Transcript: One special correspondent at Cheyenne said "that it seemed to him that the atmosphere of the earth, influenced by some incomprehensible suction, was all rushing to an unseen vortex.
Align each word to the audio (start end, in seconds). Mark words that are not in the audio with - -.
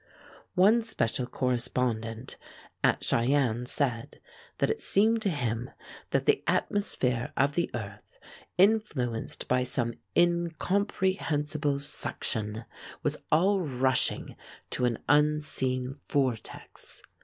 One 0.55 0.81
special 0.81 1.27
correspondent 1.27 2.35
at 2.83 3.03
Cheyenne 3.03 3.67
said 3.67 4.19
"that 4.57 4.71
it 4.71 4.81
seemed 4.81 5.21
to 5.21 5.29
him 5.29 5.69
that 6.09 6.25
the 6.25 6.43
atmosphere 6.47 7.31
of 7.37 7.53
the 7.53 7.69
earth, 7.75 8.17
influenced 8.57 9.47
by 9.47 9.61
some 9.63 9.93
incomprehensible 10.17 11.77
suction, 11.79 12.65
was 13.03 13.15
all 13.31 13.59
rushing 13.61 14.35
to 14.71 14.85
an 14.85 14.97
unseen 15.07 15.99
vortex. 16.09 17.03